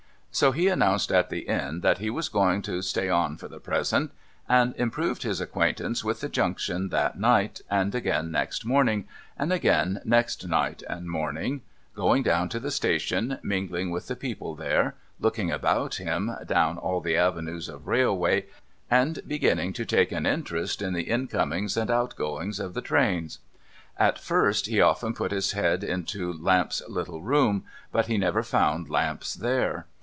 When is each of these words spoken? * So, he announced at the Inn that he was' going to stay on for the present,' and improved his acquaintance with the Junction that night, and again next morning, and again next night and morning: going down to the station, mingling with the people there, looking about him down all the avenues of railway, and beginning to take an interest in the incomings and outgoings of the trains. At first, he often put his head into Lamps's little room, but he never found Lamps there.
* 0.31 0.33
So, 0.41 0.53
he 0.53 0.69
announced 0.69 1.11
at 1.11 1.29
the 1.29 1.39
Inn 1.41 1.81
that 1.81 1.97
he 1.97 2.09
was' 2.09 2.29
going 2.29 2.61
to 2.61 2.81
stay 2.81 3.09
on 3.09 3.35
for 3.35 3.49
the 3.49 3.59
present,' 3.59 4.11
and 4.47 4.73
improved 4.77 5.23
his 5.23 5.41
acquaintance 5.41 6.05
with 6.05 6.21
the 6.21 6.29
Junction 6.29 6.87
that 6.87 7.19
night, 7.19 7.59
and 7.69 7.93
again 7.93 8.31
next 8.31 8.63
morning, 8.65 9.09
and 9.37 9.51
again 9.51 9.99
next 10.05 10.47
night 10.47 10.83
and 10.89 11.09
morning: 11.11 11.63
going 11.97 12.23
down 12.23 12.47
to 12.47 12.61
the 12.61 12.71
station, 12.71 13.39
mingling 13.43 13.91
with 13.91 14.07
the 14.07 14.15
people 14.15 14.55
there, 14.55 14.95
looking 15.19 15.51
about 15.51 15.95
him 15.95 16.33
down 16.45 16.77
all 16.77 17.01
the 17.01 17.17
avenues 17.17 17.67
of 17.67 17.85
railway, 17.85 18.45
and 18.89 19.19
beginning 19.27 19.73
to 19.73 19.83
take 19.83 20.13
an 20.13 20.25
interest 20.25 20.81
in 20.81 20.93
the 20.93 21.09
incomings 21.09 21.75
and 21.75 21.91
outgoings 21.91 22.57
of 22.57 22.73
the 22.73 22.81
trains. 22.81 23.39
At 23.97 24.17
first, 24.17 24.67
he 24.67 24.79
often 24.79 25.13
put 25.13 25.33
his 25.33 25.51
head 25.51 25.83
into 25.83 26.31
Lamps's 26.31 26.87
little 26.87 27.21
room, 27.21 27.65
but 27.91 28.05
he 28.05 28.17
never 28.17 28.41
found 28.43 28.89
Lamps 28.89 29.33
there. 29.33 29.87